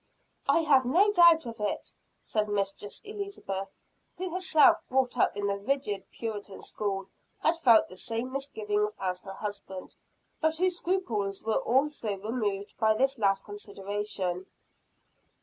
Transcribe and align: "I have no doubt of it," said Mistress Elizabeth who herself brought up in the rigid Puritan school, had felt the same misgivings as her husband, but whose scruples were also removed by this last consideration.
"I 0.49 0.61
have 0.61 0.83
no 0.83 1.11
doubt 1.11 1.45
of 1.45 1.59
it," 1.59 1.93
said 2.23 2.49
Mistress 2.49 3.01
Elizabeth 3.03 3.77
who 4.17 4.33
herself 4.33 4.81
brought 4.89 5.15
up 5.15 5.37
in 5.37 5.45
the 5.45 5.59
rigid 5.59 6.09
Puritan 6.09 6.63
school, 6.63 7.05
had 7.43 7.59
felt 7.59 7.87
the 7.87 7.95
same 7.95 8.31
misgivings 8.31 8.95
as 8.99 9.21
her 9.21 9.33
husband, 9.33 9.95
but 10.39 10.57
whose 10.57 10.77
scruples 10.77 11.43
were 11.43 11.59
also 11.59 12.17
removed 12.17 12.75
by 12.79 12.95
this 12.95 13.19
last 13.19 13.45
consideration. 13.45 14.47